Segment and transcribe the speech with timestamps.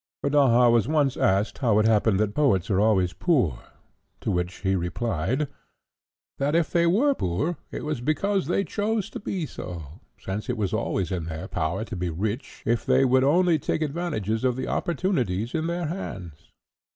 [0.23, 3.59] Rodaja was once asked how it happened that poets are always poor;
[4.21, 5.47] to which he replied,
[6.39, 10.57] "That if they were poor, it was because they chose to be so, since it
[10.57, 14.55] was always in their power to be rich if they would only take advantage of
[14.55, 16.51] the opportunities in their hands.